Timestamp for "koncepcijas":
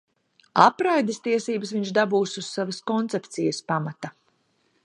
2.93-3.65